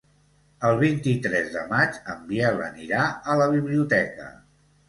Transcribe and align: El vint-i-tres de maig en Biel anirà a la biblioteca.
El 0.69 0.77
vint-i-tres 0.83 1.51
de 1.57 1.67
maig 1.73 1.99
en 2.15 2.25
Biel 2.31 2.65
anirà 2.71 3.05
a 3.35 3.37
la 3.43 3.49
biblioteca. 3.55 4.31